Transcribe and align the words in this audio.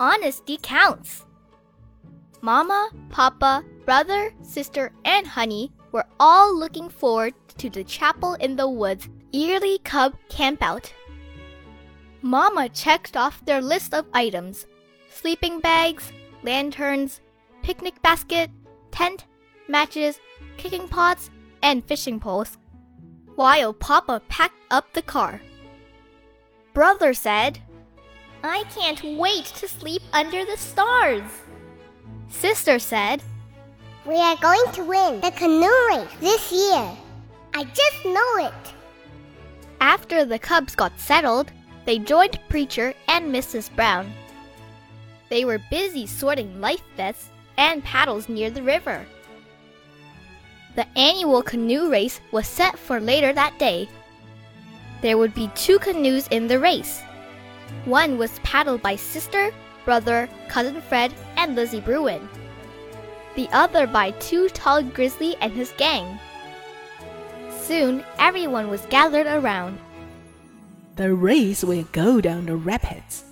Honesty 0.00 0.58
counts. 0.60 1.24
Mama, 2.42 2.90
Papa, 3.10 3.64
brother, 3.84 4.32
sister, 4.42 4.92
and 5.04 5.26
Honey 5.26 5.72
were 5.92 6.06
all 6.18 6.56
looking 6.56 6.88
forward 6.88 7.34
to 7.58 7.70
the 7.70 7.84
chapel 7.84 8.34
in 8.34 8.56
the 8.56 8.68
woods 8.68 9.08
yearly 9.32 9.78
cub 9.78 10.14
campout. 10.28 10.90
Mama 12.22 12.68
checked 12.68 13.16
off 13.16 13.44
their 13.44 13.60
list 13.60 13.94
of 13.94 14.06
items 14.12 14.66
sleeping 15.10 15.60
bags, 15.60 16.12
lanterns, 16.42 17.20
picnic 17.62 18.00
basket, 18.02 18.50
tent, 18.90 19.26
matches, 19.68 20.18
cooking 20.58 20.88
pots, 20.88 21.30
and 21.62 21.84
fishing 21.84 22.18
poles, 22.18 22.58
while 23.36 23.72
Papa 23.72 24.20
packed 24.28 24.60
up 24.70 24.92
the 24.92 25.02
car. 25.02 25.40
Brother 26.72 27.14
said, 27.14 27.60
I 28.46 28.64
can't 28.74 29.02
wait 29.16 29.46
to 29.56 29.66
sleep 29.66 30.02
under 30.12 30.44
the 30.44 30.58
stars. 30.58 31.22
Sister 32.28 32.78
said, 32.78 33.22
We 34.04 34.16
are 34.16 34.36
going 34.36 34.70
to 34.74 34.84
win 34.84 35.22
the 35.22 35.30
canoe 35.30 35.72
race 35.88 36.10
this 36.20 36.52
year. 36.52 36.90
I 37.54 37.64
just 37.64 38.04
know 38.04 38.46
it. 38.46 38.74
After 39.80 40.26
the 40.26 40.38
cubs 40.38 40.74
got 40.74 41.00
settled, 41.00 41.52
they 41.86 41.98
joined 41.98 42.38
Preacher 42.50 42.92
and 43.08 43.34
Mrs. 43.34 43.74
Brown. 43.74 44.12
They 45.30 45.46
were 45.46 45.70
busy 45.70 46.06
sorting 46.06 46.60
life 46.60 46.82
vests 46.98 47.30
and 47.56 47.82
paddles 47.82 48.28
near 48.28 48.50
the 48.50 48.62
river. 48.62 49.06
The 50.76 50.86
annual 50.98 51.40
canoe 51.40 51.90
race 51.90 52.20
was 52.30 52.46
set 52.46 52.78
for 52.78 53.00
later 53.00 53.32
that 53.32 53.58
day. 53.58 53.88
There 55.00 55.16
would 55.16 55.32
be 55.32 55.50
two 55.54 55.78
canoes 55.78 56.28
in 56.28 56.46
the 56.46 56.58
race. 56.58 57.00
One 57.84 58.18
was 58.18 58.38
paddled 58.40 58.82
by 58.82 58.96
sister, 58.96 59.52
brother, 59.84 60.28
cousin 60.48 60.80
Fred, 60.80 61.12
and 61.36 61.54
Lizzy 61.54 61.80
Bruin. 61.80 62.28
The 63.36 63.48
other 63.52 63.86
by 63.86 64.12
Too-Tall 64.12 64.82
Grizzly 64.84 65.36
and 65.40 65.52
his 65.52 65.72
gang. 65.76 66.18
Soon 67.50 68.04
everyone 68.18 68.68
was 68.68 68.86
gathered 68.86 69.26
around. 69.26 69.78
The 70.96 71.12
race 71.12 71.64
will 71.64 71.84
go 71.92 72.20
down 72.20 72.46
the 72.46 72.56
rapids 72.56 73.24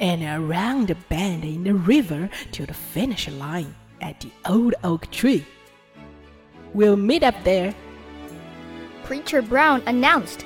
and 0.00 0.22
around 0.22 0.88
the 0.88 0.94
bend 1.08 1.44
in 1.44 1.64
the 1.64 1.74
river 1.74 2.28
to 2.52 2.66
the 2.66 2.74
finish 2.74 3.28
line 3.28 3.74
at 4.00 4.20
the 4.20 4.30
old 4.46 4.74
oak 4.84 5.10
tree. 5.10 5.44
We'll 6.74 6.96
meet 6.96 7.22
up 7.22 7.34
there. 7.44 7.74
Preacher 9.04 9.42
Brown 9.42 9.82
announced. 9.86 10.44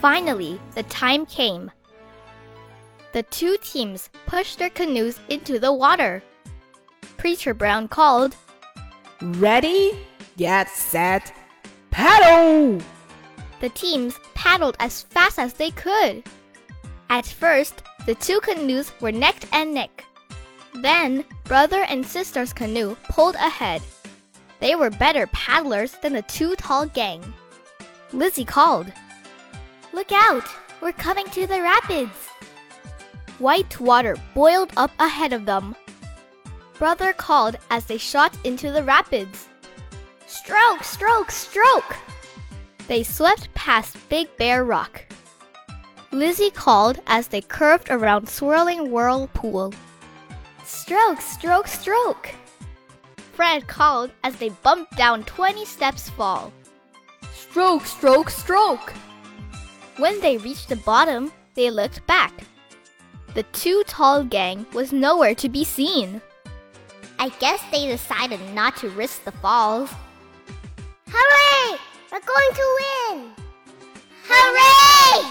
Finally, 0.00 0.60
the 0.74 0.82
time 0.84 1.26
came. 1.26 1.70
The 3.14 3.22
two 3.22 3.56
teams 3.62 4.10
pushed 4.26 4.58
their 4.58 4.70
canoes 4.70 5.20
into 5.28 5.60
the 5.60 5.72
water. 5.72 6.20
Preacher 7.16 7.54
Brown 7.54 7.86
called, 7.86 8.34
Ready, 9.22 9.96
get 10.36 10.68
set, 10.68 11.32
paddle! 11.92 12.82
The 13.60 13.68
teams 13.68 14.18
paddled 14.34 14.76
as 14.80 15.02
fast 15.02 15.38
as 15.38 15.52
they 15.52 15.70
could. 15.70 16.24
At 17.08 17.24
first, 17.24 17.84
the 18.04 18.16
two 18.16 18.40
canoes 18.40 18.90
were 19.00 19.12
neck 19.12 19.44
and 19.52 19.72
neck. 19.72 20.04
Then, 20.74 21.24
brother 21.44 21.84
and 21.84 22.04
sister's 22.04 22.52
canoe 22.52 22.96
pulled 23.10 23.36
ahead. 23.36 23.80
They 24.58 24.74
were 24.74 24.90
better 24.90 25.28
paddlers 25.28 25.92
than 26.02 26.14
the 26.14 26.22
Too-Tall 26.22 26.86
gang. 26.86 27.22
Lizzy 28.12 28.44
called, 28.44 28.92
Look 29.92 30.10
out! 30.10 30.48
We're 30.80 30.90
coming 30.90 31.26
to 31.26 31.46
the 31.46 31.62
rapids! 31.62 32.33
White 33.38 33.80
water 33.80 34.16
boiled 34.34 34.72
up 34.76 34.92
ahead 34.98 35.32
of 35.32 35.44
them. 35.44 35.74
Brother 36.78 37.12
called 37.12 37.56
as 37.70 37.86
they 37.86 37.98
shot 37.98 38.36
into 38.44 38.70
the 38.70 38.82
rapids. 38.82 39.48
Stroke, 40.26 40.84
stroke, 40.84 41.30
stroke! 41.30 41.96
They 42.86 43.02
swept 43.02 43.52
past 43.54 43.96
Big 44.08 44.28
Bear 44.36 44.64
Rock. 44.64 45.06
Lizzy 46.12 46.50
called 46.50 47.00
as 47.06 47.28
they 47.28 47.40
curved 47.40 47.88
around 47.90 48.28
Swirling 48.28 48.90
Whirlpool. 48.90 49.74
Stroke, 50.64 51.20
stroke, 51.20 51.66
stroke! 51.66 52.30
Fred 53.32 53.66
called 53.66 54.12
as 54.22 54.36
they 54.36 54.50
bumped 54.62 54.96
down 54.96 55.24
20 55.24 55.64
steps 55.64 56.08
fall. 56.08 56.52
Stroke, 57.32 57.84
stroke, 57.84 58.30
stroke! 58.30 58.92
When 59.96 60.20
they 60.20 60.38
reached 60.38 60.68
the 60.68 60.76
bottom, 60.76 61.32
they 61.54 61.70
looked 61.70 62.06
back. 62.06 62.32
The 63.34 63.42
too 63.52 63.82
tall 63.88 64.22
gang 64.22 64.64
was 64.72 64.92
nowhere 64.92 65.34
to 65.34 65.48
be 65.48 65.64
seen. 65.64 66.22
I 67.18 67.30
guess 67.40 67.60
they 67.72 67.88
decided 67.88 68.40
not 68.54 68.76
to 68.78 68.90
risk 68.90 69.24
the 69.24 69.32
falls. 69.32 69.90
Hooray! 71.08 71.78
We're 72.12 72.20
going 72.20 72.54
to 72.54 72.78
win! 72.80 73.32
Hooray! 74.28 75.28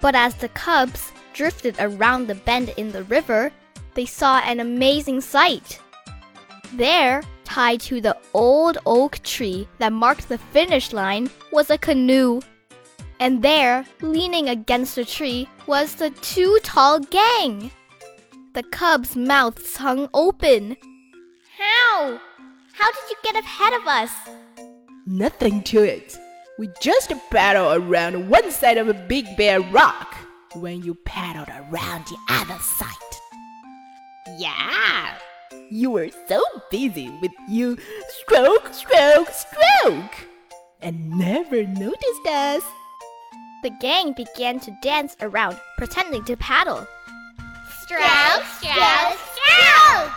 But 0.00 0.14
as 0.14 0.34
the 0.36 0.48
cubs 0.48 1.12
drifted 1.34 1.76
around 1.78 2.26
the 2.26 2.34
bend 2.34 2.72
in 2.78 2.92
the 2.92 3.04
river, 3.04 3.52
they 3.92 4.06
saw 4.06 4.38
an 4.38 4.60
amazing 4.60 5.20
sight. 5.20 5.80
There, 6.72 7.22
tied 7.44 7.80
to 7.82 8.00
the 8.00 8.16
old 8.32 8.78
oak 8.86 9.22
tree 9.22 9.68
that 9.78 9.92
marked 9.92 10.30
the 10.30 10.38
finish 10.38 10.94
line, 10.94 11.28
was 11.52 11.68
a 11.68 11.76
canoe. 11.76 12.40
And 13.20 13.42
there, 13.42 13.84
leaning 14.00 14.48
against 14.48 14.96
a 14.96 15.04
tree, 15.04 15.46
was 15.66 15.96
the 15.96 16.08
too 16.08 16.58
tall 16.62 17.00
gang. 17.00 17.70
The 18.54 18.62
cubs' 18.62 19.14
mouths 19.14 19.76
hung 19.76 20.08
open. 20.14 20.74
How? 21.58 22.18
How 22.72 22.90
did 22.90 23.10
you 23.10 23.16
get 23.22 23.36
ahead 23.36 23.74
of 23.74 23.86
us? 23.86 24.10
Nothing 25.06 25.62
to 25.64 25.82
it. 25.82 26.18
We 26.58 26.70
just 26.80 27.12
paddled 27.30 27.82
around 27.82 28.30
one 28.30 28.50
side 28.50 28.78
of 28.78 28.88
a 28.88 28.94
big 28.94 29.36
bear 29.36 29.60
rock 29.60 30.16
when 30.54 30.82
you 30.82 30.94
paddled 30.94 31.48
around 31.48 32.06
the 32.06 32.16
other 32.30 32.58
side. 32.58 32.88
Yeah, 34.38 35.14
you 35.70 35.90
were 35.90 36.08
so 36.26 36.42
busy 36.70 37.10
with 37.20 37.32
you 37.50 37.76
stroke, 38.22 38.72
stroke, 38.72 39.28
stroke, 39.28 40.14
and 40.80 41.10
never 41.10 41.66
noticed 41.66 42.26
us. 42.26 42.62
The 43.62 43.70
gang 43.70 44.12
began 44.14 44.58
to 44.60 44.76
dance 44.80 45.16
around, 45.20 45.60
pretending 45.76 46.24
to 46.24 46.36
paddle. 46.36 46.86
Stroke, 47.82 48.44
stroke, 48.58 49.18
stroke! 49.34 50.12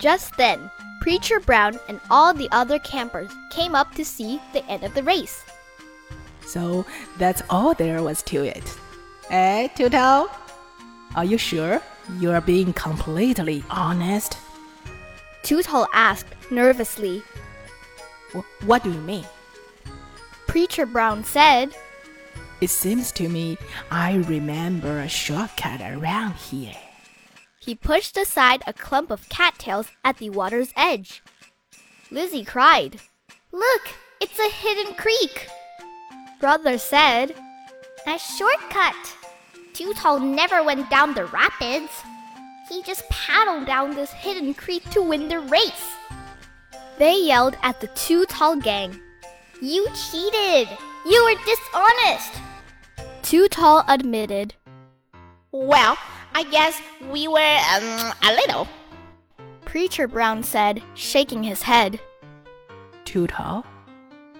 Just 0.00 0.36
then, 0.36 0.70
Preacher 1.02 1.40
Brown 1.40 1.78
and 1.88 2.00
all 2.10 2.32
the 2.32 2.48
other 2.50 2.78
campers 2.78 3.30
came 3.50 3.74
up 3.74 3.94
to 3.96 4.04
see 4.04 4.40
the 4.52 4.64
end 4.66 4.82
of 4.82 4.94
the 4.94 5.02
race. 5.02 5.44
So 6.46 6.86
that's 7.18 7.42
all 7.50 7.74
there 7.74 8.02
was 8.02 8.22
to 8.24 8.44
it. 8.44 8.78
Eh, 9.30 9.68
Too-Tall? 9.68 10.30
Are 11.14 11.24
you 11.24 11.36
sure 11.36 11.82
you 12.18 12.30
are 12.30 12.40
being 12.40 12.72
completely 12.72 13.62
honest? 13.68 14.38
Too 15.42 15.62
Tall 15.62 15.86
asked 15.92 16.34
nervously. 16.50 17.22
What 18.64 18.82
do 18.82 18.90
you 18.90 19.00
mean? 19.00 19.26
Preacher 20.46 20.86
Brown 20.86 21.24
said, 21.24 21.74
It 22.62 22.70
seems 22.70 23.10
to 23.18 23.28
me 23.28 23.58
I 23.90 24.14
remember 24.28 25.00
a 25.00 25.08
shortcut 25.08 25.80
around 25.80 26.34
here. 26.34 26.76
He 27.58 27.74
pushed 27.74 28.16
aside 28.16 28.62
a 28.68 28.72
clump 28.72 29.10
of 29.10 29.28
cattails 29.28 29.88
at 30.04 30.18
the 30.18 30.30
water's 30.30 30.72
edge. 30.76 31.24
Lizzy 32.12 32.44
cried, 32.44 33.00
Look, 33.50 33.82
it's 34.20 34.38
a 34.38 34.48
hidden 34.48 34.94
creek. 34.94 35.48
Brother 36.38 36.78
said, 36.78 37.34
A 38.06 38.16
shortcut. 38.16 39.16
Too 39.72 39.92
Tall 39.94 40.20
never 40.20 40.62
went 40.62 40.88
down 40.88 41.14
the 41.14 41.26
rapids. 41.26 41.90
He 42.68 42.84
just 42.84 43.08
paddled 43.08 43.66
down 43.66 43.96
this 43.96 44.12
hidden 44.12 44.54
creek 44.54 44.88
to 44.90 45.02
win 45.02 45.26
the 45.26 45.40
race. 45.40 45.96
They 47.00 47.24
yelled 47.24 47.56
at 47.64 47.80
the 47.80 47.88
Too 47.88 48.24
Tall 48.26 48.54
gang, 48.54 49.00
You 49.60 49.84
cheated! 49.96 50.68
You 51.04 51.24
were 51.24 51.44
dishonest! 51.44 52.51
Too 53.22 53.48
Tall 53.48 53.84
admitted, 53.88 54.54
Well, 55.52 55.96
I 56.34 56.44
guess 56.44 56.80
we 57.10 57.28
were 57.28 57.38
um, 57.38 58.12
a 58.22 58.32
little. 58.34 58.68
Preacher 59.64 60.06
Brown 60.06 60.42
said, 60.42 60.82
shaking 60.94 61.42
his 61.42 61.62
head. 61.62 62.00
Too 63.04 63.26
tall? 63.26 63.64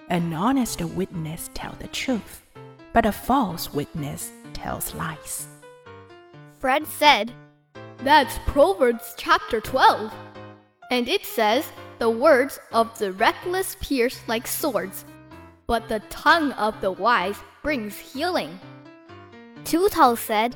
an 0.09 0.33
honest 0.33 0.79
witness 0.81 1.49
tells 1.53 1.77
the 1.77 1.87
truth, 1.87 2.45
but 2.93 3.05
a 3.05 3.11
false 3.11 3.73
witness 3.73 4.31
tells 4.53 4.93
lies. 4.93 5.47
Fred 6.59 6.85
said, 6.85 7.31
That's 8.03 8.37
Proverbs 8.45 9.15
chapter 9.17 9.59
12. 9.59 10.13
And 10.91 11.07
it 11.07 11.25
says, 11.25 11.65
The 11.97 12.09
words 12.09 12.59
of 12.71 12.95
the 12.99 13.11
reckless 13.13 13.75
pierce 13.81 14.19
like 14.27 14.45
swords, 14.45 15.05
but 15.65 15.87
the 15.87 15.99
tongue 16.09 16.51
of 16.53 16.79
the 16.81 16.91
wise 16.91 17.37
brings 17.63 17.97
healing. 17.97 18.59
Too 19.65 19.87
Tall 19.89 20.15
said, 20.15 20.55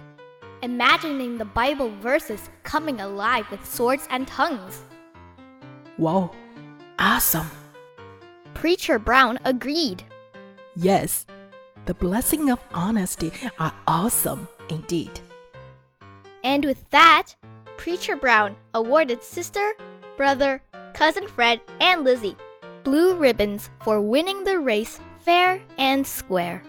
imagining 0.61 1.37
the 1.37 1.45
Bible 1.45 1.89
verses 2.01 2.49
coming 2.63 2.99
alive 2.99 3.49
with 3.51 3.65
swords 3.65 4.07
and 4.09 4.27
tongues. 4.27 4.81
Wow, 5.97 6.31
awesome! 6.99 7.49
Preacher 8.53 8.99
Brown 8.99 9.39
agreed. 9.45 10.03
Yes, 10.75 11.25
the 11.85 11.93
blessing 11.93 12.49
of 12.49 12.59
honesty 12.73 13.31
are 13.59 13.73
awesome 13.87 14.47
indeed. 14.69 15.19
And 16.43 16.65
with 16.65 16.89
that, 16.89 17.33
Preacher 17.77 18.15
Brown 18.15 18.55
awarded 18.73 19.23
sister, 19.23 19.73
brother, 20.17 20.61
cousin 20.93 21.27
Fred, 21.27 21.61
and 21.79 22.03
Lizzy 22.03 22.35
blue 22.87 23.15
ribbons 23.15 23.69
for 23.83 23.99
winning 23.99 24.45
the 24.45 24.57
race 24.57 24.97
fair 25.19 25.61
and 25.77 26.07
square. 26.07 26.63